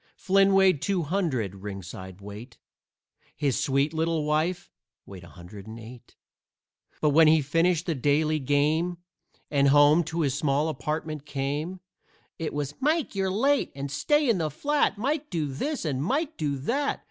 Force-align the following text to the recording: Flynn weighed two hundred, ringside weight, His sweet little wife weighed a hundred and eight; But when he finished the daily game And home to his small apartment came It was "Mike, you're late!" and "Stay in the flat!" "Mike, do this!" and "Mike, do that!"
Flynn 0.15 0.55
weighed 0.55 0.81
two 0.81 1.03
hundred, 1.03 1.53
ringside 1.57 2.21
weight, 2.21 2.57
His 3.35 3.59
sweet 3.59 3.93
little 3.93 4.25
wife 4.25 4.71
weighed 5.05 5.23
a 5.23 5.27
hundred 5.29 5.67
and 5.67 5.79
eight; 5.79 6.15
But 7.01 7.11
when 7.11 7.27
he 7.27 7.39
finished 7.43 7.85
the 7.85 7.93
daily 7.93 8.39
game 8.39 8.97
And 9.51 9.67
home 9.67 10.03
to 10.05 10.21
his 10.21 10.33
small 10.35 10.69
apartment 10.69 11.27
came 11.27 11.81
It 12.39 12.51
was 12.51 12.73
"Mike, 12.79 13.13
you're 13.13 13.29
late!" 13.29 13.71
and 13.75 13.91
"Stay 13.91 14.27
in 14.27 14.39
the 14.39 14.49
flat!" 14.49 14.97
"Mike, 14.97 15.29
do 15.29 15.45
this!" 15.45 15.85
and 15.85 16.01
"Mike, 16.03 16.35
do 16.35 16.57
that!" 16.57 16.99